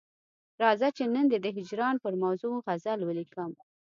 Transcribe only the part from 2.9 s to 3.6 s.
ولیکم.